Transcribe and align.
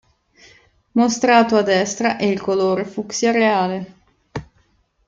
Mostrato 0.93 1.55
a 1.57 1.61
destra 1.61 2.17
è 2.17 2.25
il 2.25 2.41
colore 2.41 2.85
fucsia 2.85 3.29
reale. 3.31 3.93